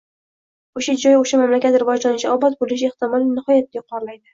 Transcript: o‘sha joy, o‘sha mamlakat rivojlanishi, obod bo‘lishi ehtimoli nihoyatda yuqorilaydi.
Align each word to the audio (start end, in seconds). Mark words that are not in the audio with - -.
o‘sha 0.79 0.95
joy, 1.03 1.19
o‘sha 1.21 1.41
mamlakat 1.43 1.79
rivojlanishi, 1.85 2.33
obod 2.39 2.59
bo‘lishi 2.65 2.93
ehtimoli 2.93 3.33
nihoyatda 3.33 3.83
yuqorilaydi. 3.85 4.25